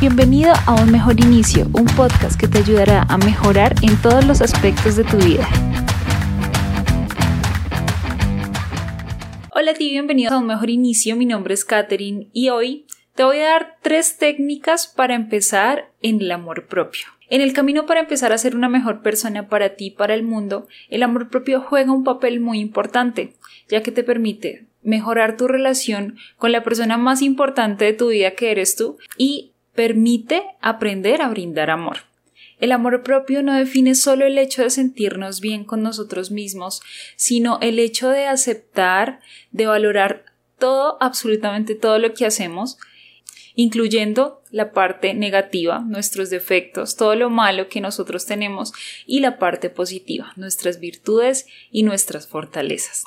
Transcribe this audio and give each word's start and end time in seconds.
Bienvenido 0.00 0.52
a 0.66 0.74
Un 0.74 0.90
Mejor 0.90 1.18
Inicio, 1.20 1.68
un 1.72 1.86
podcast 1.86 2.38
que 2.38 2.48
te 2.48 2.58
ayudará 2.58 3.02
a 3.08 3.16
mejorar 3.16 3.76
en 3.80 3.96
todos 4.02 4.26
los 4.26 4.42
aspectos 4.42 4.96
de 4.96 5.04
tu 5.04 5.16
vida. 5.18 5.48
Hola 9.52 9.70
a 9.70 9.74
ti, 9.74 9.90
bienvenido 9.90 10.34
a 10.34 10.38
Un 10.38 10.46
Mejor 10.46 10.68
Inicio, 10.68 11.14
mi 11.14 11.26
nombre 11.26 11.54
es 11.54 11.64
Katherine 11.64 12.28
y 12.32 12.48
hoy 12.48 12.86
te 13.14 13.22
voy 13.22 13.38
a 13.38 13.50
dar 13.50 13.76
tres 13.82 14.18
técnicas 14.18 14.88
para 14.88 15.14
empezar 15.14 15.92
en 16.02 16.20
el 16.20 16.32
amor 16.32 16.66
propio. 16.66 17.06
En 17.30 17.40
el 17.40 17.52
camino 17.52 17.86
para 17.86 18.00
empezar 18.00 18.32
a 18.32 18.38
ser 18.38 18.56
una 18.56 18.68
mejor 18.68 19.00
persona 19.00 19.48
para 19.48 19.76
ti 19.76 19.86
y 19.86 19.90
para 19.92 20.14
el 20.14 20.24
mundo, 20.24 20.66
el 20.90 21.04
amor 21.04 21.30
propio 21.30 21.60
juega 21.60 21.92
un 21.92 22.04
papel 22.04 22.40
muy 22.40 22.58
importante, 22.58 23.34
ya 23.68 23.82
que 23.82 23.92
te 23.92 24.02
permite 24.02 24.66
mejorar 24.82 25.36
tu 25.36 25.48
relación 25.48 26.18
con 26.36 26.52
la 26.52 26.62
persona 26.62 26.98
más 26.98 27.22
importante 27.22 27.84
de 27.84 27.94
tu 27.94 28.08
vida 28.08 28.32
que 28.32 28.50
eres 28.50 28.76
tú 28.76 28.98
y 29.16 29.53
permite 29.74 30.42
aprender 30.60 31.22
a 31.22 31.28
brindar 31.28 31.70
amor. 31.70 31.98
El 32.58 32.72
amor 32.72 33.02
propio 33.02 33.42
no 33.42 33.54
define 33.54 33.94
solo 33.94 34.26
el 34.26 34.38
hecho 34.38 34.62
de 34.62 34.70
sentirnos 34.70 35.40
bien 35.40 35.64
con 35.64 35.82
nosotros 35.82 36.30
mismos, 36.30 36.82
sino 37.16 37.58
el 37.60 37.78
hecho 37.78 38.08
de 38.08 38.26
aceptar, 38.26 39.20
de 39.50 39.66
valorar 39.66 40.24
todo, 40.58 40.96
absolutamente 41.00 41.74
todo 41.74 41.98
lo 41.98 42.14
que 42.14 42.26
hacemos, 42.26 42.78
incluyendo 43.56 44.42
la 44.50 44.72
parte 44.72 45.14
negativa, 45.14 45.80
nuestros 45.80 46.30
defectos, 46.30 46.96
todo 46.96 47.14
lo 47.16 47.28
malo 47.28 47.68
que 47.68 47.80
nosotros 47.80 48.24
tenemos 48.24 48.72
y 49.06 49.20
la 49.20 49.38
parte 49.38 49.68
positiva, 49.70 50.32
nuestras 50.36 50.80
virtudes 50.80 51.46
y 51.70 51.82
nuestras 51.82 52.28
fortalezas. 52.28 53.04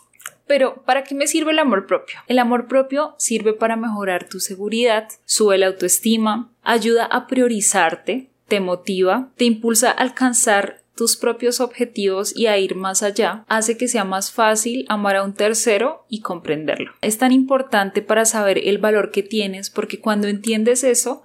Pero, 0.48 0.84
¿para 0.84 1.04
qué 1.04 1.14
me 1.14 1.28
sirve 1.28 1.52
el 1.52 1.60
amor 1.60 1.86
propio? 1.88 2.20
El 2.28 2.40
amor 2.40 2.68
propio 2.68 3.16
sirve 3.18 3.54
para 3.54 3.76
mejorar 3.76 4.28
tu 4.30 4.40
seguridad, 4.40 5.10
sube 5.26 5.58
la 5.58 5.68
autoestima, 5.68 6.52
ayuda 6.64 7.06
a 7.06 7.28
priorizarte, 7.28 8.30
te 8.48 8.60
motiva, 8.60 9.30
te 9.36 9.46
impulsa 9.46 9.90
a 9.90 9.94
alcanzar 9.94 10.82
tus 10.96 11.16
propios 11.16 11.62
objetivos 11.62 12.36
y 12.36 12.48
a 12.48 12.58
ir 12.58 12.76
más 12.76 13.04
allá, 13.04 13.46
hace 13.48 13.78
que 13.78 13.88
sea 13.88 14.04
más 14.04 14.32
fácil 14.32 14.86
amar 14.90 15.16
a 15.16 15.24
un 15.24 15.34
tercero 15.34 16.06
y 16.10 16.22
comprenderlo. 16.22 16.92
Es 17.02 17.20
tan 17.20 17.32
importante 17.32 18.02
para 18.02 18.26
saber 18.26 18.58
el 18.58 18.80
valor 18.80 19.12
que 19.12 19.24
tienes 19.24 19.70
porque 19.70 20.00
cuando 20.00 20.28
entiendes 20.28 20.84
eso, 20.84 21.24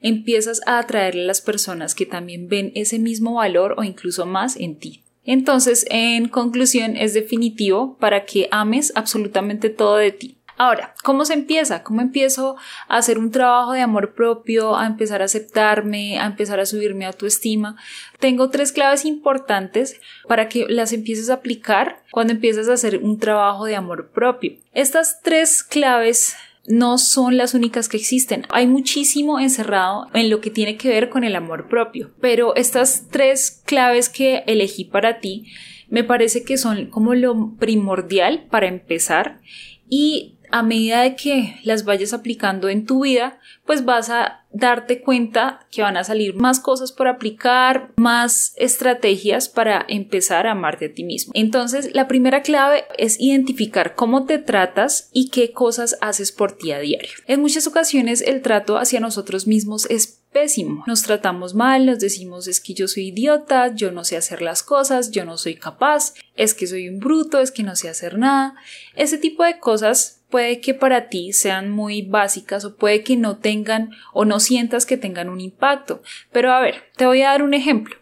empiezas 0.00 0.62
a 0.66 0.78
atraerle 0.78 1.24
a 1.24 1.26
las 1.26 1.42
personas 1.42 1.94
que 1.94 2.06
también 2.06 2.48
ven 2.48 2.72
ese 2.74 2.98
mismo 2.98 3.34
valor 3.34 3.74
o 3.76 3.84
incluso 3.84 4.24
más 4.24 4.56
en 4.56 4.78
ti. 4.78 5.04
Entonces, 5.24 5.86
en 5.90 6.28
conclusión, 6.28 6.96
es 6.96 7.14
definitivo 7.14 7.96
para 7.98 8.24
que 8.24 8.48
ames 8.50 8.92
absolutamente 8.94 9.70
todo 9.70 9.96
de 9.96 10.12
ti. 10.12 10.36
Ahora, 10.60 10.94
¿cómo 11.04 11.24
se 11.24 11.32
empieza? 11.32 11.82
¿Cómo 11.82 12.02
empiezo 12.02 12.56
a 12.86 12.98
hacer 12.98 13.18
un 13.18 13.30
trabajo 13.30 13.72
de 13.72 13.80
amor 13.80 14.12
propio, 14.12 14.76
a 14.76 14.84
empezar 14.84 15.22
a 15.22 15.24
aceptarme, 15.24 16.18
a 16.18 16.26
empezar 16.26 16.60
a 16.60 16.66
subirme 16.66 17.06
a 17.06 17.08
autoestima? 17.08 17.76
Tengo 18.18 18.50
tres 18.50 18.70
claves 18.70 19.06
importantes 19.06 19.98
para 20.28 20.50
que 20.50 20.66
las 20.68 20.92
empieces 20.92 21.30
a 21.30 21.34
aplicar 21.36 22.02
cuando 22.10 22.34
empiezas 22.34 22.68
a 22.68 22.74
hacer 22.74 22.98
un 22.98 23.18
trabajo 23.18 23.64
de 23.64 23.74
amor 23.74 24.10
propio. 24.10 24.52
Estas 24.74 25.22
tres 25.22 25.62
claves 25.62 26.36
no 26.66 26.98
son 26.98 27.36
las 27.36 27.54
únicas 27.54 27.88
que 27.88 27.96
existen. 27.96 28.46
Hay 28.50 28.66
muchísimo 28.66 29.40
encerrado 29.40 30.06
en 30.14 30.30
lo 30.30 30.40
que 30.40 30.50
tiene 30.50 30.76
que 30.76 30.88
ver 30.88 31.08
con 31.08 31.24
el 31.24 31.36
amor 31.36 31.68
propio. 31.68 32.12
Pero 32.20 32.54
estas 32.54 33.08
tres 33.10 33.62
claves 33.64 34.08
que 34.08 34.44
elegí 34.46 34.84
para 34.84 35.20
ti 35.20 35.46
me 35.88 36.04
parece 36.04 36.44
que 36.44 36.56
son 36.56 36.86
como 36.86 37.14
lo 37.14 37.54
primordial 37.58 38.46
para 38.50 38.68
empezar 38.68 39.40
y 39.88 40.36
a 40.50 40.62
medida 40.62 41.02
de 41.02 41.16
que 41.16 41.60
las 41.64 41.84
vayas 41.84 42.12
aplicando 42.12 42.68
en 42.68 42.86
tu 42.86 43.04
vida, 43.04 43.38
pues 43.66 43.84
vas 43.84 44.10
a 44.10 44.44
darte 44.52 45.00
cuenta 45.00 45.66
que 45.70 45.82
van 45.82 45.96
a 45.96 46.04
salir 46.04 46.34
más 46.34 46.58
cosas 46.58 46.92
por 46.92 47.06
aplicar, 47.06 47.92
más 47.96 48.52
estrategias 48.56 49.48
para 49.48 49.84
empezar 49.88 50.46
a 50.46 50.52
amarte 50.52 50.86
a 50.86 50.92
ti 50.92 51.04
mismo. 51.04 51.32
Entonces, 51.36 51.94
la 51.94 52.08
primera 52.08 52.42
clave 52.42 52.84
es 52.98 53.20
identificar 53.20 53.94
cómo 53.94 54.26
te 54.26 54.38
tratas 54.38 55.08
y 55.12 55.30
qué 55.30 55.52
cosas 55.52 55.96
haces 56.00 56.32
por 56.32 56.52
ti 56.52 56.72
a 56.72 56.80
diario. 56.80 57.10
En 57.26 57.40
muchas 57.40 57.66
ocasiones 57.66 58.20
el 58.22 58.42
trato 58.42 58.78
hacia 58.78 59.00
nosotros 59.00 59.46
mismos 59.46 59.86
es 59.88 60.20
pésimo. 60.32 60.84
Nos 60.86 61.02
tratamos 61.02 61.54
mal, 61.54 61.86
nos 61.86 61.98
decimos 61.98 62.46
es 62.48 62.60
que 62.60 62.74
yo 62.74 62.88
soy 62.88 63.08
idiota, 63.08 63.74
yo 63.74 63.90
no 63.90 64.04
sé 64.04 64.16
hacer 64.16 64.42
las 64.42 64.62
cosas, 64.62 65.10
yo 65.10 65.24
no 65.24 65.38
soy 65.38 65.56
capaz, 65.56 66.14
es 66.36 66.54
que 66.54 66.66
soy 66.66 66.88
un 66.88 66.98
bruto, 66.98 67.40
es 67.40 67.50
que 67.50 67.62
no 67.62 67.76
sé 67.76 67.88
hacer 67.88 68.18
nada. 68.18 68.54
Ese 68.94 69.18
tipo 69.18 69.44
de 69.44 69.58
cosas 69.58 70.19
puede 70.30 70.60
que 70.60 70.74
para 70.74 71.08
ti 71.08 71.32
sean 71.32 71.70
muy 71.70 72.02
básicas 72.02 72.64
o 72.64 72.76
puede 72.76 73.02
que 73.02 73.16
no 73.16 73.38
tengan 73.38 73.90
o 74.12 74.24
no 74.24 74.40
sientas 74.40 74.86
que 74.86 74.96
tengan 74.96 75.28
un 75.28 75.40
impacto. 75.40 76.02
Pero 76.32 76.52
a 76.52 76.60
ver, 76.60 76.76
te 76.96 77.06
voy 77.06 77.22
a 77.22 77.30
dar 77.30 77.42
un 77.42 77.54
ejemplo. 77.54 77.96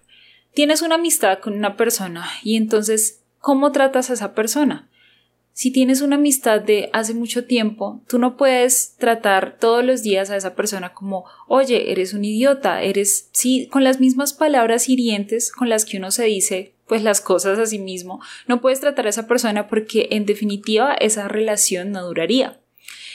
Tienes 0.55 0.83
una 0.83 0.97
amistad 0.97 1.39
con 1.39 1.55
una 1.55 1.77
persona 1.77 2.29
y 2.43 2.57
entonces, 2.57 3.23
¿cómo 3.41 3.73
tratas 3.73 4.11
a 4.11 4.15
esa 4.15 4.35
persona? 4.35 4.89
Si 5.53 5.73
tienes 5.73 6.03
una 6.03 6.15
amistad 6.15 6.61
de 6.61 6.89
hace 6.93 7.15
mucho 7.15 7.45
tiempo, 7.45 8.01
tú 8.07 8.21
no 8.21 8.37
puedes 8.37 8.95
tratar 8.97 9.59
todos 9.59 9.85
los 9.85 10.03
días 10.03 10.31
a 10.31 10.37
esa 10.37 10.55
persona 10.55 10.95
como, 10.95 11.25
oye, 11.49 11.91
eres 11.91 12.15
un 12.15 12.25
idiota, 12.25 12.81
eres, 12.83 13.29
sí, 13.33 13.67
con 13.67 13.83
las 13.83 13.99
mismas 13.99 14.33
palabras 14.33 14.89
hirientes 14.89 15.51
con 15.51 15.69
las 15.69 15.85
que 15.85 15.97
uno 15.97 16.13
se 16.13 16.27
dice 16.27 16.75
pues 16.89 17.03
las 17.03 17.21
cosas 17.21 17.59
a 17.59 17.67
sí 17.67 17.79
mismo, 17.79 18.21
no 18.47 18.61
puedes 18.61 18.81
tratar 18.81 19.07
a 19.07 19.11
esa 19.11 19.27
persona 19.27 19.69
porque 19.69 20.09
en 20.13 20.27
definitiva 20.27 20.95
esa 20.95 21.29
relación 21.29 21.93
no 21.93 22.05
duraría. 22.05 22.59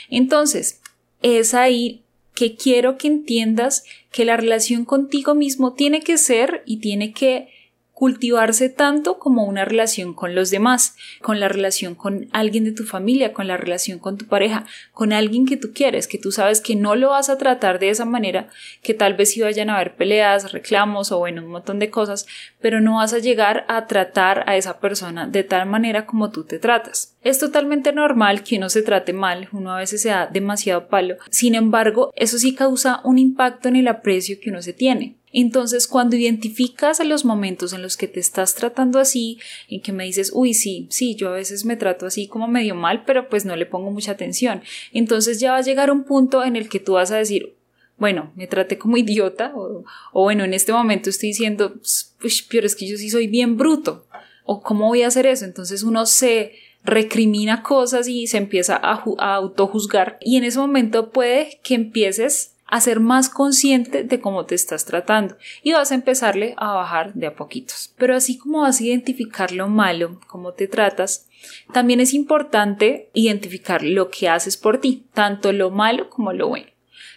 Entonces, 0.09 0.81
es 1.22 1.53
ahí 1.53 2.03
que 2.35 2.56
quiero 2.56 2.97
que 2.97 3.07
entiendas 3.07 3.83
que 4.12 4.25
la 4.25 4.38
relación 4.38 4.85
contigo 4.85 5.35
mismo 5.35 5.73
tiene 5.73 6.01
que 6.01 6.17
ser 6.17 6.63
y 6.66 6.78
tiene 6.78 7.13
que 7.13 7.50
cultivarse 7.94 8.70
tanto 8.70 9.20
como 9.20 9.46
una 9.46 9.66
relación 9.66 10.14
con 10.14 10.36
los 10.36 10.50
demás, 10.50 10.96
con 11.22 11.40
la 11.40 11.48
relación 11.48 11.96
con 11.96 12.28
alguien 12.31 12.66
de 12.66 12.72
tu 12.72 12.86
familia, 12.86 13.34
con 13.34 13.48
la 13.48 13.56
relación 13.56 14.00
con 14.00 14.18
tu 14.18 14.26
pareja, 14.26 14.66
con 14.94 15.14
alguien 15.14 15.46
que 15.46 15.58
tú 15.58 15.72
quieres, 15.74 16.08
que 16.08 16.18
tú 16.18 16.31
sabes 16.31 16.59
que 16.59 16.76
no 16.76 16.96
lo 16.96 17.12
vas 17.12 17.30
a 17.30 17.38
tratar 17.38 17.80
de 17.80 17.90
esa 17.90 18.06
manera, 18.06 18.50
que 18.81 18.94
tal 18.94 19.14
vez 19.14 19.31
sí 19.31 19.42
vayan 19.42 19.70
a 19.70 19.76
haber 19.76 19.96
peleas, 19.96 20.52
reclamos 20.52 21.12
o 21.12 21.20
bueno, 21.20 21.44
un 21.44 21.52
montón 21.52 21.80
de 21.80 21.92
cosas, 21.92 22.26
pero 22.59 22.81
no 22.81 22.96
vas 22.96 23.14
a 23.14 23.20
llegar 23.20 23.66
a 23.68 23.86
tratar 23.86 24.44
a 24.48 24.58
esa 24.58 24.80
persona 24.80 25.28
de 25.28 25.44
tal 25.44 25.68
manera 25.68 26.06
como 26.06 26.31
tú 26.31 26.44
te 26.44 26.60
tratas. 26.60 27.16
Es 27.22 27.38
totalmente 27.40 27.94
normal 27.94 28.44
que 28.44 28.58
uno 28.58 28.70
se 28.70 28.81
trate 28.81 29.14
mal, 29.14 29.50
uno 29.52 29.72
a 29.72 29.78
veces 29.78 30.02
se 30.02 30.10
da 30.10 30.28
demasiado 30.28 30.88
palo, 30.88 31.16
sin 31.30 31.56
embargo, 31.56 32.12
eso 32.16 32.38
sí 32.38 32.56
causa 32.56 33.02
un 33.04 33.20
impacto 33.20 33.70
en 33.70 33.75
el 33.75 33.88
aprecio 33.88 34.38
que 34.42 34.50
uno 34.50 34.62
se 34.62 34.74
tiene. 34.74 35.16
Entonces, 35.33 35.88
cuando 35.88 36.16
identificas 36.16 37.03
los 37.03 37.25
momentos 37.25 37.73
en 37.73 37.81
los 37.81 37.97
que 37.97 38.07
te 38.07 38.19
estás 38.19 38.53
tratando 38.53 38.99
así, 38.99 39.39
en 39.67 39.81
que 39.81 39.91
me 39.91 40.05
dices, 40.05 40.31
uy, 40.33 40.53
sí, 40.53 40.88
sí, 40.91 41.16
yo 41.16 41.29
a 41.29 41.33
veces 41.33 41.66
me 41.66 41.75
trato 41.75 42.05
así 42.05 42.27
como 42.27 42.47
medio 42.47 42.75
mal, 42.75 43.03
pero 43.03 43.27
pues 43.27 43.44
no 43.44 43.55
le 43.55 43.66
pongo 43.66 43.89
mucha 43.89 44.11
atención. 44.11 44.61
Entonces 44.94 45.39
ya 45.39 45.53
va 45.53 45.57
a 45.57 45.61
llegar 45.61 45.91
un 45.91 46.03
punto 46.03 46.44
en 46.44 46.55
el 46.55 46.69
que 46.69 46.79
tú 46.79 46.94
vas 46.94 47.09
a 47.09 47.17
decir, 47.17 47.55
bueno, 47.97 48.31
me 48.35 48.45
traté 48.45 48.77
como 48.77 48.95
idiota, 48.95 49.53
o, 49.55 49.83
bueno, 50.13 50.44
en 50.44 50.53
este 50.53 50.71
momento 50.71 51.09
estoy 51.09 51.29
diciendo, 51.29 51.73
pues, 52.19 52.45
pero 52.50 52.67
es 52.67 52.75
que 52.75 52.88
yo 52.88 52.97
sí 52.97 53.09
soy 53.09 53.27
bien 53.27 53.57
bruto, 53.57 54.05
o 54.45 54.61
cómo 54.61 54.88
voy 54.88 55.01
a 55.01 55.07
hacer 55.07 55.25
eso. 55.25 55.45
Entonces 55.45 55.81
uno 55.81 56.05
se 56.05 56.53
recrimina 56.83 57.63
cosas 57.63 58.07
y 58.07 58.27
se 58.27 58.38
empieza 58.38 58.75
a, 58.75 59.03
a 59.19 59.35
autojuzgar 59.35 60.17
y 60.21 60.35
en 60.38 60.44
ese 60.44 60.59
momento 60.59 61.11
puede 61.11 61.59
que 61.63 61.75
empieces 61.75 62.53
a 62.73 62.81
ser 62.81 63.00
más 63.00 63.29
consciente 63.29 64.03
de 64.03 64.19
cómo 64.19 64.47
te 64.47 64.56
estás 64.56 64.84
tratando 64.84 65.38
y 65.61 65.73
vas 65.73 65.91
a 65.91 65.95
empezarle 65.95 66.56
a 66.57 66.73
bajar 66.73 67.13
de 67.13 67.28
a 67.28 67.35
poquitos. 67.35 67.94
Pero 68.00 68.16
así 68.16 68.39
como 68.39 68.61
vas 68.61 68.79
a 68.79 68.84
identificar 68.84 69.51
lo 69.51 69.67
malo, 69.67 70.19
cómo 70.25 70.53
te 70.53 70.67
tratas, 70.67 71.28
también 71.72 72.00
es 72.00 72.16
importante 72.16 73.12
identificar 73.13 73.83
lo 73.83 74.09
que 74.09 74.28
haces 74.28 74.57
por 74.57 74.81
ti, 74.81 75.06
tanto 75.13 75.53
lo 75.53 75.69
malo 75.69 76.09
como 76.09 76.33
lo 76.33 76.47
bueno. 76.47 76.66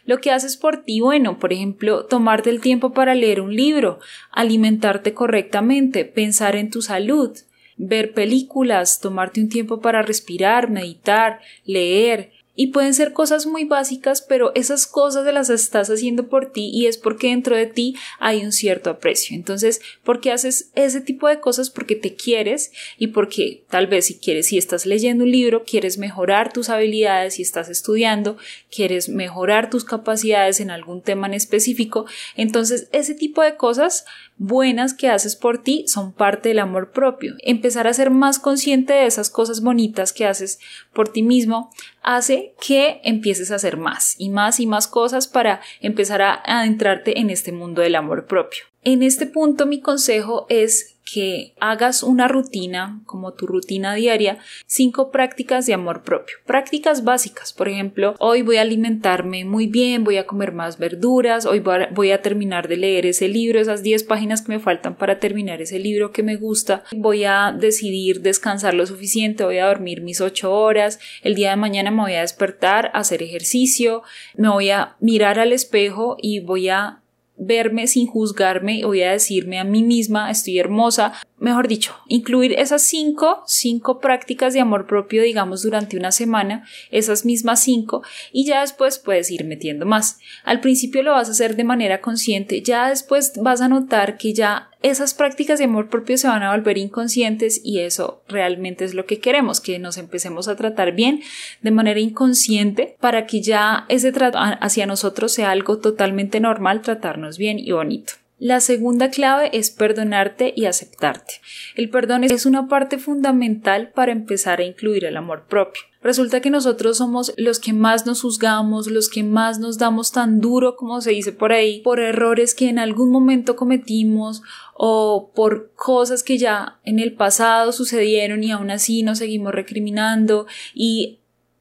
Lo 0.05 0.21
que 0.21 0.31
haces 0.31 0.59
por 0.59 0.85
ti, 0.85 1.01
bueno, 1.01 1.39
por 1.39 1.55
ejemplo, 1.55 2.05
tomarte 2.05 2.51
el 2.51 2.61
tiempo 2.61 2.93
para 2.93 3.15
leer 3.15 3.41
un 3.41 3.57
libro, 3.57 3.99
alimentarte 4.33 5.15
correctamente, 5.15 6.05
pensar 6.05 6.55
en 6.55 6.69
tu 6.69 6.83
salud, 6.83 7.35
ver 7.79 8.13
películas, 8.13 9.01
tomarte 9.01 9.41
un 9.41 9.49
tiempo 9.49 9.81
para 9.81 10.03
respirar, 10.03 10.69
meditar, 10.69 11.41
leer, 11.65 12.33
y 12.57 12.69
pueden 12.69 12.95
ser 12.95 13.13
cosas 13.13 13.47
muy 13.47 13.65
básicas, 13.65 14.23
pero 14.23 14.53
esas 14.55 14.87
cosas 14.87 15.25
las 15.33 15.51
estás 15.51 15.91
haciendo 15.91 16.29
por 16.29 16.51
ti 16.51 16.71
y 16.73 16.87
es 16.87 16.99
porque 16.99 17.29
dentro 17.29 17.55
de 17.55 17.67
ti 17.67 17.95
hay 18.19 18.45
un 18.45 18.53
cierto 18.53 18.91
aprecio. 18.91 19.37
Entonces, 19.37 19.81
¿por 20.03 20.21
qué 20.21 20.33
haces 20.33 20.71
ese 20.75 21.01
tipo 21.01 21.29
de 21.29 21.39
cosas? 21.39 21.71
Porque 21.71 21.95
te 21.95 22.15
quieres 22.15 22.73
y 22.99 23.09
porque 23.09 23.63
tal 23.69 23.87
vez 23.87 24.07
si 24.07 24.19
quieres, 24.19 24.47
si 24.47 24.59
estás 24.59 24.87
leyendo 24.87 25.25
un 25.25 25.31
libro, 25.31 25.65
quieres 25.65 25.99
mejorar 25.99 26.53
tus 26.53 26.71
habilidades, 26.71 27.35
si 27.35 27.43
estás 27.43 27.69
estudiando, 27.69 28.39
quieres 28.75 29.09
mejorar 29.09 29.69
tus 29.69 29.85
capacidades 29.85 30.61
en 30.61 30.71
algún 30.71 31.03
tema 31.03 31.27
en 31.27 31.35
específico. 31.35 32.07
Entonces, 32.37 32.89
ese 32.93 33.15
tipo 33.15 33.43
de 33.43 33.57
cosas 33.57 34.07
buenas 34.39 34.95
que 34.95 35.09
haces 35.09 35.37
por 35.37 35.63
ti 35.63 35.85
son 35.89 36.13
parte 36.13 36.49
del 36.51 36.59
amor 36.59 36.91
propio. 36.91 37.35
Empezar 37.41 37.87
a 37.87 37.93
ser 37.93 38.11
más 38.11 38.39
consciente 38.39 38.93
de 38.93 39.07
esas 39.07 39.31
cosas 39.31 39.61
bonitas 39.61 40.13
que 40.13 40.27
haces 40.27 40.59
por 40.93 41.09
ti 41.09 41.23
mismo 41.23 41.71
hace 42.03 42.46
que 42.55 43.01
empieces 43.05 43.51
a 43.51 43.57
hacer 43.57 43.77
más 43.77 44.15
y 44.19 44.31
más 44.31 44.61
y 44.61 44.67
más 44.67 44.89
cosas 44.89 45.29
para 45.29 45.61
empezar 45.81 46.23
a 46.23 46.43
adentrarte 46.45 47.19
en 47.19 47.31
este 47.31 47.53
mundo 47.53 47.83
del 47.83 47.95
amor 47.95 48.27
propio. 48.27 48.65
En 48.83 49.03
este 49.03 49.27
punto 49.27 49.67
mi 49.67 49.81
consejo 49.81 50.47
es 50.49 50.96
que 51.11 51.55
hagas 51.61 52.03
una 52.03 52.27
rutina, 52.27 53.01
como 53.07 53.33
tu 53.33 53.47
rutina 53.47 53.95
diaria, 53.95 54.39
cinco 54.67 55.11
prácticas 55.11 55.65
de 55.65 55.73
amor 55.73 56.03
propio. 56.03 56.37
Prácticas 56.45 57.05
básicas, 57.05 57.53
por 57.53 57.69
ejemplo, 57.69 58.17
hoy 58.19 58.43
voy 58.43 58.57
a 58.57 58.63
alimentarme 58.63 59.45
muy 59.45 59.69
bien, 59.69 60.03
voy 60.03 60.17
a 60.17 60.27
comer 60.27 60.53
más 60.53 60.79
verduras, 60.79 61.47
hoy 61.47 61.61
voy 61.61 62.11
a, 62.11 62.23
terminar 62.27 62.67
de 62.67 62.77
leer 62.77 63.07
ese 63.07 63.29
libro, 63.29 63.61
esas 63.61 63.83
10 63.83 64.03
páginas 64.05 64.43
que 64.43 64.53
me 64.53 64.59
faltan 64.59 64.97
para 64.97 65.21
terminar 65.21 65.63
ese 65.63 65.79
libro 65.79 66.11
que 66.11 66.25
me 66.25 66.37
gusta, 66.37 66.83
voy 66.97 67.25
a 67.25 67.55
decidir 67.57 68.21
descansar 68.21 68.75
lo 68.75 68.85
suficiente, 68.87 69.45
voy 69.45 69.59
a 69.59 69.67
dormir 69.67 70.01
mis 70.01 70.21
8 70.21 70.53
horas, 70.53 70.99
el 71.23 71.37
día 71.37 71.51
de 71.51 71.57
mañana 71.57 71.91
me 71.93 72.03
voy 72.03 72.15
a 72.15 72.23
despertar, 72.23 72.91
a 72.95 73.01
hacer 73.01 73.23
ejercicio, 73.23 74.03
me 74.37 74.49
voy 74.49 74.71
a 74.71 74.97
mirar 74.99 75.39
al 75.39 75.53
espejo 75.53 76.17
y 76.21 76.41
voy 76.41 76.69
a 76.69 77.03
verme 77.39 77.87
sin 77.87 78.07
juzgarme, 78.07 78.85
voy 78.85 79.03
a 79.03 79.13
decirme 79.13 79.59
a 79.59 79.65
mí 79.65 79.83
misma, 79.83 80.31
estoy 80.31 80.59
hermosa, 80.59 81.13
mejor 81.39 81.69
dicho, 81.69 81.95
incluir 82.09 82.55
esas 82.59 82.83
cinco, 82.83 83.43
cinco 83.47 84.01
prácticas 84.01 84.55
de 84.55 84.61
amor 84.61 84.87
propio, 84.87 85.23
digamos, 85.23 85.63
durante 85.63 85.97
una 85.97 86.11
semana, 86.11 86.67
esas 86.91 87.25
mismas 87.25 87.61
cinco, 87.61 88.03
y 88.33 88.47
ya 88.47 88.63
después 88.63 88.99
puedes 88.99 89.31
ir 89.31 89.45
metiendo 89.45 89.85
más. 89.85 90.19
Al 90.45 90.61
principio 90.61 91.03
lo 91.03 91.13
vas 91.13 91.29
a 91.29 91.33
hacer 91.33 91.57
de 91.57 91.65
manera 91.65 92.01
consciente, 92.01 92.63
ya 92.63 92.89
después 92.89 93.33
vas 93.37 93.61
a 93.61 93.69
notar 93.69 94.17
que 94.17 94.33
ya 94.33 94.71
esas 94.83 95.15
prácticas 95.15 95.59
de 95.59 95.65
amor 95.65 95.89
propio 95.89 96.17
se 96.17 96.29
van 96.29 96.43
a 96.43 96.53
volver 96.53 96.79
inconscientes 96.79 97.61
y 97.65 97.81
eso 97.81 98.23
realmente 98.29 98.85
es 98.85 98.95
lo 98.95 99.05
que 99.05 99.19
queremos, 99.19 99.61
que 99.61 99.79
nos 99.79 99.99
empecemos 99.99 100.49
a 100.49 100.57
tratar 100.57 100.93
bien 100.93 101.23
de 101.61 101.71
manera 101.71 102.01
inconsciente 102.01 102.97
para 103.01 103.27
que 103.27 103.43
ya 103.43 103.85
ese 103.89 104.13
trato 104.13 104.39
hacia 104.39 104.87
nosotros 104.87 105.33
sea 105.33 105.51
algo 105.51 105.79
totalmente 105.79 106.41
normal, 106.41 106.83
tratarnos 106.83 107.37
bien 107.37 107.59
y 107.59 107.73
bonito. 107.73 108.15
La 108.39 108.61
segunda 108.61 109.09
clave 109.09 109.49
es 109.55 109.71
perdonarte 109.71 110.53
y 110.55 110.67
aceptarte. 110.67 111.41
El 111.75 111.89
perdón 111.89 112.23
es 112.23 112.45
una 112.45 112.69
parte 112.69 112.99
fundamental 112.99 113.93
para 113.95 114.13
empezar 114.13 114.61
a 114.61 114.65
incluir 114.65 115.07
el 115.07 115.17
amor 115.17 115.47
propio. 115.49 115.83
Resulta 116.03 116.41
que 116.41 116.51
nosotros 116.51 116.99
somos 116.99 117.33
los 117.39 117.59
que 117.59 117.73
más 117.73 118.05
nos 118.05 118.21
juzgamos, 118.21 118.89
los 118.89 119.09
que 119.09 119.23
más 119.23 119.59
nos 119.59 119.79
damos 119.79 120.13
tan 120.13 120.41
duro, 120.41 120.77
como 120.77 121.01
se 121.01 121.13
dice 121.13 121.33
por 121.33 121.53
ahí, 121.53 121.81
por 121.81 121.99
errores 121.99 122.55
que 122.55 122.69
en 122.69 122.79
algún 122.79 123.11
momento 123.11 123.57
cometimos 123.57 124.43
o 124.75 125.33
por 125.35 125.73
cosas 125.75 126.23
que 126.23 126.37
ya 126.37 126.79
en 126.85 126.99
el 126.99 127.15
pasado 127.15 127.73
sucedieron 127.73 128.45
y 128.45 128.51
aún 128.51 128.71
así 128.71 129.03
nos 129.03 129.19
seguimos 129.19 129.53
recriminando 129.53 130.47
y 130.75 131.21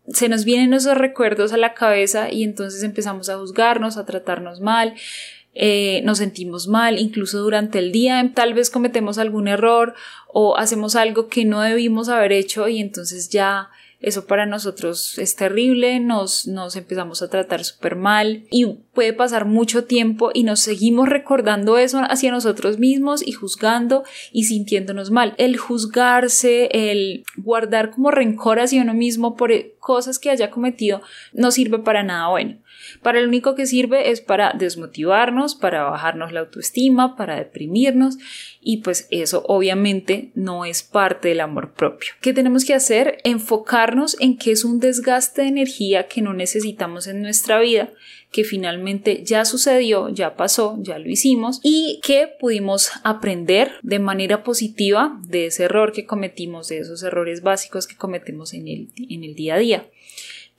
se 0.10 0.30
nos 0.30 0.45
vienen 0.45 0.74
esos 0.74 0.98
recuerdos 0.98 1.54
a 1.54 1.57
la 1.57 1.74
cabeza 1.74 2.31
y 2.31 2.44
entonces 2.44 2.83
empezamos 2.83 3.30
a 3.30 3.38
juzgarnos, 3.38 3.98
a 3.98 4.06
tratarnos 4.06 4.60
mal. 4.60 4.94
Eh, 5.57 6.02
nos 6.04 6.18
sentimos 6.18 6.68
mal, 6.68 7.00
incluso 7.00 7.40
durante 7.40 7.80
el 7.80 7.94
día 7.94 8.31
tal 8.36 8.54
vez 8.54 8.69
cometemos 8.69 9.18
algún 9.18 9.48
error 9.48 9.94
o 10.28 10.57
hacemos 10.57 10.98
algo 10.98 11.30
que 11.30 11.46
no 11.46 11.62
debimos 11.62 12.10
haber 12.10 12.34
hecho 12.34 12.68
y 12.68 12.80
entonces 12.80 13.30
ya 13.30 13.69
eso 14.02 14.28
para 14.28 14.46
nosotros 14.46 15.18
es 15.18 15.36
terrible, 15.36 16.00
nos, 16.00 16.46
nos 16.46 16.75
empezamos 16.75 17.22
a 17.22 17.30
tratar 17.30 17.63
súper 17.63 17.96
mal 17.96 18.46
y 18.52 18.66
puede 18.94 19.13
pasar 19.13 19.46
mucho 19.46 19.86
tiempo 19.86 20.30
y 20.34 20.44
nos 20.44 20.60
seguimos 20.60 21.07
recordando 21.07 21.78
eso 21.78 22.01
hacia 22.08 22.31
nosotros 22.31 22.78
mismos 22.78 23.25
y 23.25 23.31
juzgando 23.31 24.04
y 24.34 24.44
sintiéndonos 24.44 25.10
mal. 25.10 25.34
El 25.38 25.58
juzgarse, 25.58 26.69
el 26.74 27.24
guardar 27.38 27.92
como 27.92 28.12
rencor 28.12 28.60
hacia 28.60 28.81
uno 28.81 28.94
mismo 28.94 29.36
por 29.36 29.51
cosas 29.80 30.19
que 30.19 30.30
haya 30.30 30.51
cometido 30.51 31.01
no 31.34 31.50
sirve 31.50 31.80
para 31.80 32.04
nada 32.04 32.28
bueno. 32.28 32.58
Para 33.01 33.22
lo 33.22 33.27
único 33.27 33.56
que 33.56 33.66
sirve 33.66 34.12
es 34.12 34.22
para 34.22 34.54
desmotivarnos, 34.54 35.56
para 35.56 35.83
bajarnos 35.83 36.31
la 36.31 36.42
autoestima, 36.42 37.16
para 37.16 37.36
deprimirnos 37.36 38.18
y 38.62 38.77
pues 38.77 39.07
eso 39.12 39.44
obviamente 39.48 40.31
no 40.33 40.66
es 40.66 40.83
parte 40.83 41.30
del 41.30 41.42
amor 41.42 41.74
propio. 41.74 42.13
¿Qué 42.22 42.33
tenemos 42.33 42.66
que 42.66 42.74
hacer? 42.74 43.18
Enfocarnos 43.24 44.18
en 44.19 44.38
que 44.38 44.51
es 44.51 44.66
un 44.66 44.80
desgaste 44.80 45.44
de 45.44 45.50
energía 45.50 46.07
que 46.07 46.22
no 46.22 46.33
necesitamos 46.33 47.07
en 47.07 47.22
nuestra 47.22 47.60
vida, 47.60 47.92
que 48.31 48.44
finalmente 48.44 49.24
ya 49.24 49.45
sucedió, 49.45 50.10
ya 50.10 50.36
pasó, 50.36 50.77
ya 50.81 51.00
lo 51.00 51.10
hicimos 51.10 51.60
y 51.63 52.00
que 52.04 52.27
pudimos 52.39 52.92
aprender 53.04 53.72
de 53.81 54.00
manera 54.00 54.44
positiva 54.44 55.19
de 55.27 55.48
ese 55.48 55.63
error 55.63 55.94
que 55.94 56.06
cometimos, 56.06 56.68
de 56.68 56.80
esos 56.80 57.04
errores 57.04 57.44
básicos 57.44 57.88
que 57.88 57.95
cometemos 57.95 58.54
en 58.54 58.68
el, 58.68 58.89
en 59.10 59.24
el 59.24 59.36
día 59.36 59.56
a 59.56 59.60
día 59.60 59.88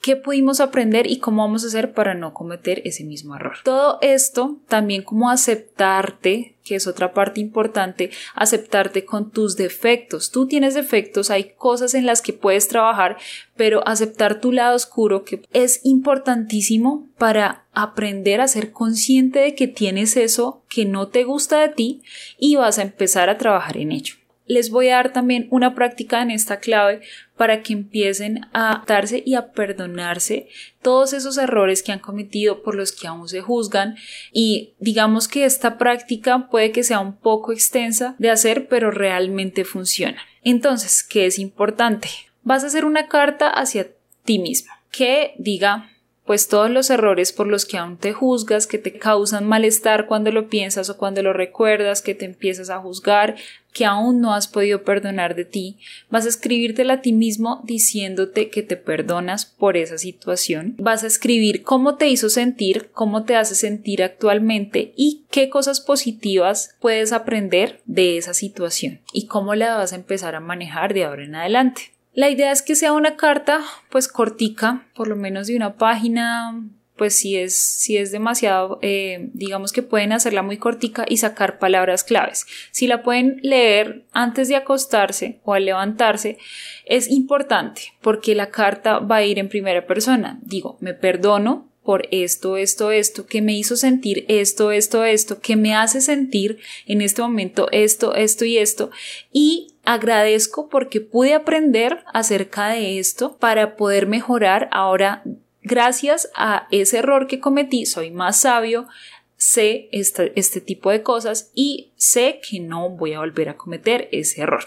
qué 0.07 0.15
pudimos 0.15 0.61
aprender 0.61 1.05
y 1.11 1.17
cómo 1.17 1.41
vamos 1.41 1.65
a 1.65 1.67
hacer 1.67 1.91
para 1.91 2.13
no 2.13 2.33
cometer 2.33 2.81
ese 2.85 3.03
mismo 3.03 3.35
error. 3.35 3.57
Todo 3.65 3.97
esto 4.01 4.55
también 4.69 5.01
como 5.01 5.29
aceptarte, 5.29 6.55
que 6.63 6.75
es 6.75 6.87
otra 6.87 7.11
parte 7.11 7.41
importante, 7.41 8.11
aceptarte 8.33 9.03
con 9.03 9.31
tus 9.31 9.57
defectos. 9.57 10.31
Tú 10.31 10.47
tienes 10.47 10.75
defectos, 10.75 11.29
hay 11.29 11.51
cosas 11.57 11.93
en 11.93 12.05
las 12.05 12.21
que 12.21 12.31
puedes 12.31 12.69
trabajar, 12.69 13.17
pero 13.57 13.85
aceptar 13.85 14.39
tu 14.39 14.53
lado 14.53 14.77
oscuro 14.77 15.25
que 15.25 15.41
es 15.51 15.81
importantísimo 15.83 17.09
para 17.17 17.65
aprender 17.73 18.39
a 18.39 18.47
ser 18.47 18.71
consciente 18.71 19.39
de 19.39 19.55
que 19.55 19.67
tienes 19.67 20.15
eso 20.15 20.63
que 20.69 20.85
no 20.85 21.09
te 21.09 21.25
gusta 21.25 21.59
de 21.59 21.67
ti 21.67 22.01
y 22.39 22.55
vas 22.55 22.79
a 22.79 22.83
empezar 22.83 23.29
a 23.29 23.37
trabajar 23.37 23.75
en 23.75 23.91
ello 23.91 24.15
les 24.47 24.69
voy 24.69 24.89
a 24.89 24.95
dar 24.95 25.13
también 25.13 25.47
una 25.51 25.75
práctica 25.75 26.21
en 26.21 26.31
esta 26.31 26.59
clave 26.59 27.01
para 27.35 27.61
que 27.61 27.73
empiecen 27.73 28.47
a 28.53 28.83
darse 28.87 29.21
y 29.25 29.35
a 29.35 29.51
perdonarse 29.51 30.47
todos 30.81 31.13
esos 31.13 31.37
errores 31.37 31.83
que 31.83 31.91
han 31.91 31.99
cometido 31.99 32.63
por 32.63 32.75
los 32.75 32.91
que 32.91 33.07
aún 33.07 33.27
se 33.27 33.41
juzgan 33.41 33.95
y 34.31 34.73
digamos 34.79 35.27
que 35.27 35.45
esta 35.45 35.77
práctica 35.77 36.49
puede 36.49 36.71
que 36.71 36.83
sea 36.83 36.99
un 36.99 37.15
poco 37.15 37.51
extensa 37.51 38.15
de 38.17 38.31
hacer 38.31 38.67
pero 38.67 38.89
realmente 38.89 39.65
funciona. 39.65 40.21
Entonces, 40.43 41.03
¿qué 41.03 41.25
es 41.25 41.39
importante? 41.39 42.09
Vas 42.43 42.63
a 42.63 42.67
hacer 42.67 42.85
una 42.85 43.07
carta 43.07 43.49
hacia 43.49 43.89
ti 44.23 44.39
mismo 44.39 44.71
que 44.91 45.33
diga 45.37 45.89
pues 46.27 46.49
todos 46.49 46.69
los 46.69 46.89
errores 46.89 47.31
por 47.31 47.47
los 47.47 47.65
que 47.65 47.77
aún 47.77 47.97
te 47.97 48.11
juzgas, 48.11 48.67
que 48.67 48.77
te 48.77 48.91
causan 48.99 49.47
malestar 49.47 50.07
cuando 50.07 50.29
lo 50.29 50.49
piensas 50.49 50.89
o 50.89 50.97
cuando 50.97 51.23
lo 51.23 51.31
recuerdas, 51.31 52.01
que 52.01 52.13
te 52.13 52.25
empiezas 52.25 52.69
a 52.69 52.79
juzgar, 52.79 53.37
que 53.71 53.85
aún 53.85 54.19
no 54.19 54.33
has 54.33 54.49
podido 54.49 54.83
perdonar 54.83 55.35
de 55.35 55.45
ti, 55.45 55.77
vas 56.09 56.25
a 56.25 56.29
escribírtela 56.29 56.93
a 56.93 57.01
ti 57.01 57.13
mismo 57.13 57.61
diciéndote 57.63 58.49
que 58.49 58.61
te 58.61 58.75
perdonas 58.75 59.45
por 59.45 59.77
esa 59.77 59.97
situación, 59.97 60.75
vas 60.77 61.05
a 61.05 61.07
escribir 61.07 61.63
cómo 61.63 61.95
te 61.95 62.09
hizo 62.09 62.29
sentir, 62.29 62.89
cómo 62.91 63.23
te 63.23 63.37
hace 63.37 63.55
sentir 63.55 64.03
actualmente 64.03 64.93
y 64.97 65.23
qué 65.31 65.49
cosas 65.49 65.79
positivas 65.79 66.75
puedes 66.81 67.13
aprender 67.13 67.79
de 67.85 68.17
esa 68.17 68.33
situación 68.33 68.99
y 69.13 69.27
cómo 69.27 69.55
la 69.55 69.77
vas 69.77 69.93
a 69.93 69.97
empezar 69.97 70.35
a 70.35 70.41
manejar 70.41 70.93
de 70.93 71.05
ahora 71.05 71.23
en 71.23 71.35
adelante. 71.35 71.96
La 72.17 72.31
idea 72.31 72.51
es 72.51 72.63
que 72.63 72.73
sea 72.73 72.93
una 72.93 73.15
carta 73.15 73.61
pues 73.91 74.07
cortica, 74.07 74.87
por 74.95 75.07
lo 75.07 75.15
menos 75.15 75.45
de 75.45 75.55
una 75.55 75.75
página, 75.75 76.67
pues 76.95 77.15
si 77.15 77.37
es, 77.37 77.55
si 77.55 77.95
es 77.95 78.11
demasiado, 78.11 78.79
eh, 78.81 79.29
digamos 79.33 79.71
que 79.71 79.83
pueden 79.83 80.11
hacerla 80.11 80.41
muy 80.41 80.57
cortica 80.57 81.05
y 81.07 81.17
sacar 81.17 81.59
palabras 81.59 82.03
claves. 82.03 82.47
Si 82.71 82.87
la 82.87 83.03
pueden 83.03 83.39
leer 83.43 84.05
antes 84.13 84.47
de 84.47 84.55
acostarse 84.55 85.41
o 85.43 85.53
al 85.53 85.65
levantarse, 85.65 86.39
es 86.85 87.07
importante 87.07 87.93
porque 88.01 88.33
la 88.33 88.49
carta 88.49 88.97
va 88.97 89.17
a 89.17 89.23
ir 89.23 89.37
en 89.37 89.47
primera 89.47 89.85
persona. 89.85 90.39
Digo, 90.41 90.79
me 90.79 90.95
perdono 90.95 91.69
por 91.87 92.05
esto, 92.11 92.57
esto, 92.57 92.91
esto, 92.91 93.27
que 93.27 93.41
me 93.41 93.53
hizo 93.53 93.77
sentir 93.77 94.25
esto, 94.27 94.73
esto, 94.73 95.05
esto, 95.05 95.39
que 95.39 95.55
me 95.55 95.73
hace 95.73 96.01
sentir 96.01 96.59
en 96.85 97.01
este 97.01 97.21
momento 97.21 97.69
esto, 97.71 98.13
esto 98.13 98.43
y 98.43 98.57
esto. 98.57 98.91
Y 99.31 99.75
agradezco 99.85 100.67
porque 100.67 100.99
pude 100.99 101.33
aprender 101.33 102.03
acerca 102.13 102.67
de 102.67 102.99
esto 102.99 103.37
para 103.37 103.77
poder 103.77 104.05
mejorar 104.05 104.67
ahora 104.73 105.23
gracias 105.61 106.29
a 106.35 106.67
ese 106.71 106.97
error 106.97 107.25
que 107.25 107.39
cometí 107.39 107.85
soy 107.85 108.11
más 108.11 108.41
sabio 108.41 108.87
sé 109.37 109.87
este, 109.93 110.33
este 110.37 110.59
tipo 110.59 110.91
de 110.91 111.03
cosas 111.03 111.51
y 111.55 111.93
sé 111.95 112.41
que 112.41 112.59
no 112.59 112.89
voy 112.89 113.13
a 113.13 113.19
volver 113.19 113.47
a 113.47 113.55
cometer 113.55 114.09
ese 114.11 114.41
error 114.41 114.65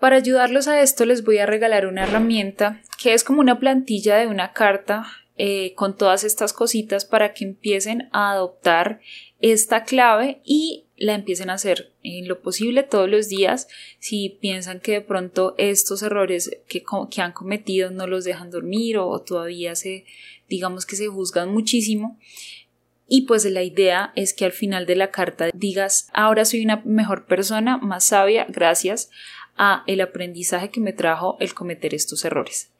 para 0.00 0.16
ayudarlos 0.16 0.66
a 0.66 0.80
esto 0.80 1.04
les 1.04 1.24
voy 1.24 1.38
a 1.38 1.46
regalar 1.46 1.86
una 1.86 2.04
herramienta 2.04 2.82
que 3.00 3.14
es 3.14 3.22
como 3.22 3.40
una 3.40 3.60
plantilla 3.60 4.16
de 4.16 4.26
una 4.26 4.52
carta 4.52 5.06
eh, 5.36 5.74
con 5.74 5.96
todas 5.96 6.24
estas 6.24 6.52
cositas 6.52 7.04
para 7.04 7.32
que 7.32 7.44
empiecen 7.44 8.08
a 8.12 8.32
adoptar 8.32 9.00
esta 9.40 9.84
clave 9.84 10.42
y 10.44 10.84
la 10.98 11.14
empiecen 11.14 11.48
a 11.48 11.54
hacer 11.54 11.92
en 12.02 12.28
lo 12.28 12.42
posible 12.42 12.82
todos 12.82 13.08
los 13.08 13.28
días. 13.28 13.66
Si 14.00 14.36
piensan 14.40 14.80
que 14.80 14.92
de 14.92 15.00
pronto 15.00 15.54
estos 15.56 16.02
errores 16.02 16.50
que, 16.68 16.84
que 17.10 17.22
han 17.22 17.32
cometido 17.32 17.90
no 17.90 18.06
los 18.06 18.24
dejan 18.24 18.50
dormir 18.50 18.98
o, 18.98 19.18
todavía 19.22 19.74
se 19.76 20.04
digamos 20.46 20.84
que 20.84 20.96
se 20.96 21.08
juzgan 21.08 21.50
muchísimo. 21.50 22.18
Y 23.08 23.22
pues 23.22 23.44
la 23.46 23.62
idea 23.62 24.12
es 24.16 24.34
que 24.34 24.44
al 24.44 24.52
final 24.52 24.84
de 24.84 24.96
la 24.96 25.10
carta 25.10 25.48
digas 25.54 26.08
ahora 26.12 26.44
soy 26.44 26.62
una 26.62 26.82
mejor 26.84 27.24
persona 27.24 27.78
más 27.78 28.04
sabia 28.04 28.46
gracias 28.48 29.10
a 29.62 29.84
el 29.86 30.00
aprendizaje 30.00 30.70
que 30.70 30.80
me 30.80 30.94
trajo 30.94 31.36
el 31.38 31.52
cometer 31.52 31.94
estos 31.94 32.24
errores 32.24 32.70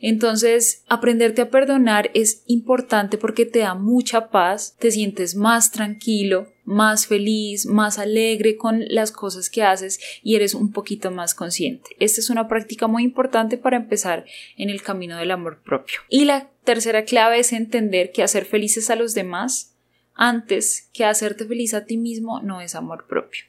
Entonces, 0.00 0.82
aprenderte 0.88 1.42
a 1.42 1.50
perdonar 1.50 2.10
es 2.14 2.42
importante 2.46 3.18
porque 3.18 3.44
te 3.44 3.58
da 3.58 3.74
mucha 3.74 4.30
paz, 4.30 4.74
te 4.78 4.90
sientes 4.90 5.36
más 5.36 5.70
tranquilo, 5.70 6.48
más 6.64 7.06
feliz, 7.06 7.66
más 7.66 7.98
alegre 7.98 8.56
con 8.56 8.84
las 8.88 9.12
cosas 9.12 9.50
que 9.50 9.62
haces 9.62 10.00
y 10.22 10.34
eres 10.34 10.54
un 10.54 10.72
poquito 10.72 11.10
más 11.10 11.34
consciente. 11.34 11.90
Esta 12.00 12.20
es 12.20 12.30
una 12.30 12.48
práctica 12.48 12.86
muy 12.86 13.02
importante 13.02 13.58
para 13.58 13.76
empezar 13.76 14.24
en 14.56 14.70
el 14.70 14.82
camino 14.82 15.18
del 15.18 15.30
amor 15.30 15.62
propio. 15.62 16.00
Y 16.08 16.24
la 16.24 16.48
tercera 16.64 17.04
clave 17.04 17.38
es 17.38 17.52
entender 17.52 18.12
que 18.12 18.22
hacer 18.22 18.46
felices 18.46 18.88
a 18.88 18.96
los 18.96 19.12
demás 19.12 19.74
antes 20.14 20.88
que 20.94 21.04
hacerte 21.04 21.44
feliz 21.44 21.74
a 21.74 21.84
ti 21.84 21.98
mismo 21.98 22.40
no 22.40 22.62
es 22.62 22.74
amor 22.74 23.06
propio. 23.06 23.44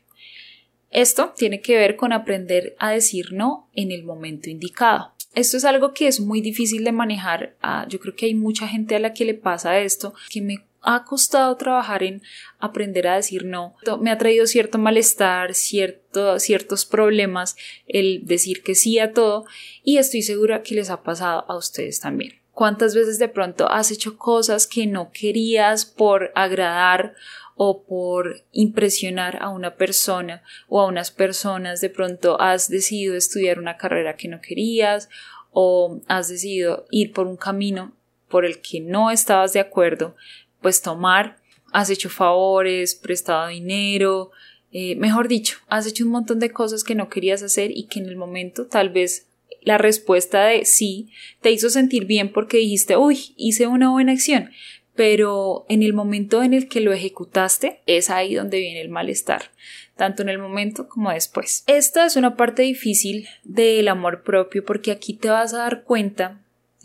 Esto 0.95 1.33
tiene 1.35 1.59
que 1.59 1.75
ver 1.75 1.97
con 1.97 2.13
aprender 2.13 2.73
a 2.79 2.89
decir 2.89 3.33
no 3.33 3.69
en 3.73 3.91
el 3.91 4.05
momento 4.05 4.49
indicado. 4.49 5.11
Esto 5.33 5.57
es 5.57 5.65
algo 5.65 5.93
que 5.93 6.07
es 6.07 6.21
muy 6.21 6.39
difícil 6.39 6.85
de 6.85 6.93
manejar. 6.93 7.57
Ah, 7.61 7.85
yo 7.89 7.99
creo 7.99 8.15
que 8.15 8.27
hay 8.27 8.33
mucha 8.33 8.65
gente 8.65 8.95
a 8.95 8.99
la 8.99 9.11
que 9.11 9.25
le 9.25 9.33
pasa 9.33 9.77
esto, 9.79 10.13
que 10.29 10.41
me 10.41 10.63
ha 10.81 11.03
costado 11.03 11.53
trabajar 11.57 12.01
en 12.03 12.21
aprender 12.59 13.09
a 13.09 13.17
decir 13.17 13.43
no. 13.43 13.75
Me 13.99 14.09
ha 14.09 14.17
traído 14.17 14.47
cierto 14.47 14.77
malestar, 14.77 15.53
cierto, 15.53 16.39
ciertos 16.39 16.85
problemas 16.85 17.57
el 17.87 18.21
decir 18.23 18.63
que 18.63 18.73
sí 18.73 18.97
a 18.97 19.11
todo 19.11 19.43
y 19.83 19.97
estoy 19.97 20.21
segura 20.21 20.63
que 20.63 20.75
les 20.75 20.89
ha 20.89 21.03
pasado 21.03 21.43
a 21.49 21.57
ustedes 21.57 21.99
también. 21.99 22.39
¿Cuántas 22.53 22.95
veces 22.95 23.19
de 23.19 23.27
pronto 23.27 23.69
has 23.69 23.91
hecho 23.91 24.17
cosas 24.17 24.65
que 24.65 24.87
no 24.87 25.11
querías 25.11 25.83
por 25.83 26.31
agradar 26.35 27.15
o 27.55 27.83
por 27.83 28.43
impresionar 28.51 29.37
a 29.41 29.49
una 29.49 29.75
persona 29.75 30.43
o 30.67 30.81
a 30.81 30.87
unas 30.87 31.11
personas? 31.11 31.81
De 31.81 31.89
pronto 31.89 32.39
has 32.39 32.69
decidido 32.69 33.15
estudiar 33.15 33.59
una 33.59 33.77
carrera 33.77 34.15
que 34.15 34.27
no 34.27 34.41
querías 34.41 35.09
o 35.51 36.01
has 36.07 36.27
decidido 36.27 36.85
ir 36.91 37.13
por 37.13 37.27
un 37.27 37.37
camino 37.37 37.93
por 38.27 38.45
el 38.45 38.61
que 38.61 38.81
no 38.81 39.11
estabas 39.11 39.53
de 39.53 39.59
acuerdo 39.59 40.15
pues 40.61 40.81
tomar, 40.81 41.37
has 41.71 41.89
hecho 41.89 42.09
favores, 42.09 42.95
prestado 42.95 43.47
dinero, 43.47 44.31
eh, 44.71 44.95
mejor 44.95 45.27
dicho, 45.27 45.57
has 45.67 45.87
hecho 45.87 46.03
un 46.03 46.11
montón 46.11 46.39
de 46.39 46.51
cosas 46.51 46.83
que 46.83 46.95
no 46.95 47.07
querías 47.07 47.43
hacer 47.43 47.71
y 47.71 47.83
que 47.83 47.99
en 47.99 48.07
el 48.07 48.17
momento 48.17 48.65
tal 48.65 48.89
vez 48.89 49.27
la 49.61 49.77
respuesta 49.77 50.45
de 50.45 50.65
sí 50.65 51.09
te 51.41 51.51
hizo 51.51 51.69
sentir 51.69 52.05
bien 52.05 52.31
porque 52.31 52.57
dijiste, 52.57 52.97
uy, 52.97 53.33
hice 53.37 53.67
una 53.67 53.89
buena 53.89 54.11
acción, 54.11 54.51
pero 54.95 55.65
en 55.67 55.83
el 55.83 55.93
momento 55.93 56.41
en 56.41 56.53
el 56.53 56.69
que 56.69 56.79
lo 56.79 56.93
ejecutaste 56.93 57.81
es 57.85 58.09
ahí 58.09 58.35
donde 58.35 58.59
viene 58.59 58.81
el 58.81 58.89
malestar, 58.89 59.51
tanto 59.95 60.21
en 60.21 60.29
el 60.29 60.39
momento 60.39 60.87
como 60.87 61.11
después. 61.11 61.63
Esta 61.67 62.05
es 62.05 62.15
una 62.15 62.37
parte 62.37 62.61
difícil 62.61 63.27
del 63.43 63.87
amor 63.89 64.23
propio 64.23 64.63
porque 64.63 64.91
aquí 64.91 65.13
te 65.13 65.29
vas 65.29 65.53
a 65.53 65.59
dar 65.59 65.83
cuenta 65.83 66.41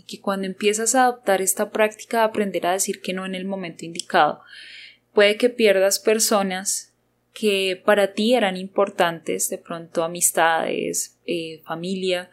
que 0.09 0.21
cuando 0.21 0.47
empiezas 0.47 0.97
a 0.97 1.05
adoptar 1.05 1.40
esta 1.40 1.71
práctica 1.71 2.19
de 2.19 2.25
aprender 2.25 2.67
a 2.67 2.73
decir 2.73 3.00
que 3.00 3.12
no 3.12 3.25
en 3.25 3.37
el 3.37 3.45
momento 3.45 3.85
indicado, 3.85 4.40
puede 5.14 5.37
que 5.37 5.50
pierdas 5.50 6.00
personas 6.00 6.93
que 7.33 7.81
para 7.85 8.12
ti 8.12 8.35
eran 8.35 8.57
importantes, 8.57 9.49
de 9.50 9.59
pronto 9.59 10.02
amistades, 10.02 11.17
eh, 11.26 11.61
familia, 11.64 12.29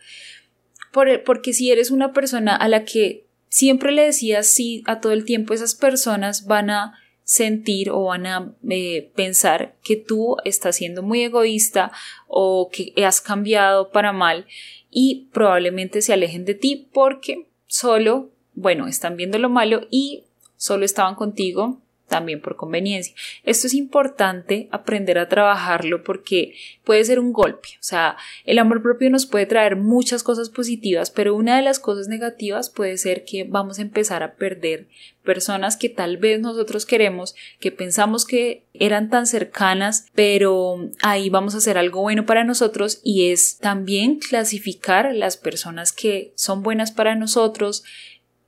porque 1.24 1.53
si 1.53 1.72
eres 1.72 1.91
una 1.91 2.13
persona 2.13 2.55
a 2.55 2.67
la 2.67 2.84
que 2.84 3.26
siempre 3.50 3.92
le 3.92 4.04
decías 4.04 4.48
sí 4.48 4.84
a 4.86 5.00
todo 5.00 5.13
el 5.13 5.25
tiempo, 5.25 5.54
esas 5.54 5.75
personas 5.75 6.46
van 6.46 6.70
a 6.70 7.00
sentir 7.24 7.89
o 7.89 8.06
van 8.06 8.25
a 8.25 8.54
eh, 8.70 9.12
pensar 9.16 9.75
que 9.84 9.98
tú 9.98 10.38
estás 10.46 10.77
siendo 10.77 11.04
muy 11.04 11.24
egoísta 11.24 11.92
o 12.27 12.70
que 12.72 12.94
has 13.04 13.20
cambiado 13.20 13.92
para 13.92 14.13
mal 14.13 14.46
y 14.89 15.27
probablemente 15.34 16.01
se 16.01 16.13
alejen 16.13 16.46
de 16.46 16.54
ti 16.56 16.88
porque 16.94 17.48
solo, 17.68 18.30
bueno, 18.54 18.88
están 18.88 19.18
viendo 19.18 19.39
lo 19.39 19.50
malo 19.50 19.88
y 19.92 20.24
solo 20.56 20.86
estaban 20.86 21.16
contigo 21.16 21.82
también 22.08 22.42
por 22.42 22.56
conveniencia. 22.56 23.14
Esto 23.44 23.68
es 23.68 23.74
importante 23.74 24.68
aprender 24.72 25.20
a 25.20 25.30
trabajarlo 25.30 26.04
porque 26.04 26.56
puede 26.84 27.04
ser 27.04 27.20
un 27.20 27.34
golpe. 27.34 27.70
O 27.76 27.84
sea, 27.84 28.18
el 28.46 28.60
amor 28.60 28.82
propio 28.82 29.10
nos 29.10 29.26
puede 29.26 29.46
traer 29.46 29.76
muchas 29.76 30.24
cosas 30.24 30.50
positivas, 30.50 31.12
pero 31.12 31.36
una 31.36 31.58
de 31.58 31.62
las 31.62 31.80
cosas 31.80 32.08
negativas 32.08 32.70
puede 32.70 32.98
ser 32.98 33.26
que 33.26 33.44
vamos 33.44 33.80
a 33.80 33.82
empezar 33.82 34.24
a 34.24 34.36
perder 34.36 34.88
personas 35.24 35.76
que 35.76 35.90
tal 35.90 36.16
vez 36.16 36.40
nosotros 36.40 36.86
queremos, 36.86 37.36
que 37.60 37.72
pensamos 37.72 38.26
que 38.26 38.64
eran 38.74 39.10
tan 39.10 39.28
cercanas, 39.28 40.08
pero 40.16 40.90
ahí 41.02 41.30
vamos 41.30 41.54
a 41.54 41.58
hacer 41.58 41.78
algo 41.78 42.02
bueno 42.02 42.26
para 42.26 42.46
nosotros 42.46 43.02
y 43.04 43.32
es 43.32 43.58
también 43.58 44.20
clasificar 44.20 45.14
las 45.14 45.36
personas 45.36 45.92
que 45.92 46.32
son 46.36 46.64
buenas 46.64 46.94
para 46.94 47.16
nosotros, 47.16 47.84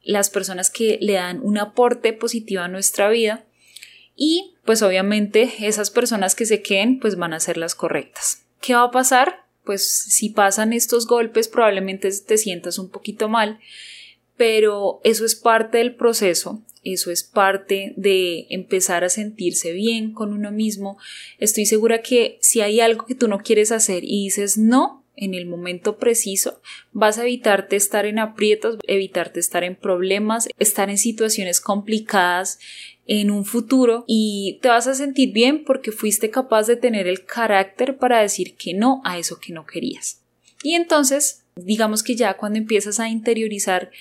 las 0.02 0.30
personas 0.30 0.70
que 0.70 0.98
le 1.02 1.14
dan 1.14 1.42
un 1.44 1.58
aporte 1.58 2.14
positivo 2.14 2.62
a 2.62 2.70
nuestra 2.70 3.10
vida 3.10 3.46
y 4.20 4.54
pues 4.66 4.84
obviamente 4.84 5.50
esas 5.62 5.90
personas 5.90 6.36
que 6.36 6.46
se 6.46 6.62
queden 6.62 7.00
pues 7.00 7.16
van 7.16 7.34
a 7.34 7.40
ser 7.40 7.58
las 7.58 7.74
correctas. 7.74 8.44
¿Qué 8.62 8.76
va 8.76 8.84
a 8.84 8.92
pasar? 8.92 9.46
Pues 9.64 9.90
si 9.90 10.30
pasan 10.30 10.74
estos 10.74 11.08
golpes 11.08 11.48
probablemente 11.48 12.10
te 12.12 12.38
sientas 12.38 12.78
un 12.78 12.90
poquito 12.90 13.30
mal, 13.30 13.60
pero 14.36 15.00
eso 15.06 15.26
es 15.26 15.36
parte 15.36 15.78
del 15.78 15.96
proceso, 15.96 16.62
eso 16.84 17.12
es 17.12 17.24
parte 17.24 17.94
de 17.96 18.46
empezar 18.50 19.06
a 19.06 19.10
sentirse 19.10 19.72
bien 19.72 20.14
con 20.14 20.34
uno 20.34 20.52
mismo. 20.52 20.98
Estoy 21.38 21.66
segura 21.66 22.02
que 22.02 22.38
si 22.42 22.60
hay 22.60 22.82
algo 22.82 23.06
que 23.06 23.16
tú 23.16 23.30
no 23.30 23.40
quieres 23.40 23.72
hacer 23.72 24.04
y 24.04 24.26
dices 24.26 24.58
no, 24.58 24.99
en 25.20 25.34
el 25.34 25.46
momento 25.46 25.98
preciso, 25.98 26.62
vas 26.92 27.18
a 27.18 27.24
evitarte 27.24 27.76
estar 27.76 28.06
en 28.06 28.20
aprietos, 28.20 28.78
evitarte 28.88 29.40
estar 29.40 29.64
en 29.64 29.76
problemas, 29.76 30.48
estar 30.58 30.90
en 30.90 30.98
situaciones 30.98 31.60
complicadas 31.60 32.60
en 33.06 33.32
un 33.32 33.44
futuro 33.44 34.06
y 34.08 34.60
te 34.62 34.70
vas 34.70 34.88
a 34.88 34.94
sentir 34.94 35.34
bien 35.34 35.64
porque 35.66 35.92
fuiste 35.92 36.30
capaz 36.30 36.68
de 36.68 36.78
tener 36.78 37.08
el 37.08 37.26
carácter 37.26 37.98
para 37.98 38.22
decir 38.22 38.56
que 38.56 38.74
no 38.74 39.02
a 39.04 39.18
eso 39.18 39.40
que 39.40 39.52
no 39.52 39.66
querías. 39.66 40.24
Y 40.64 40.74
entonces, 40.74 41.44
digamos 41.56 42.04
que 42.04 42.16
ya 42.16 42.38
cuando 42.38 42.60
empiezas 42.60 43.00
a 43.00 43.10
interiorizar 43.10 43.92